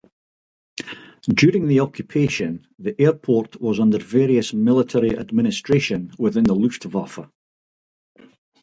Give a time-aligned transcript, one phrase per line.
[1.31, 7.29] During the occupation the airport was under various military administration within the Luftwaffe.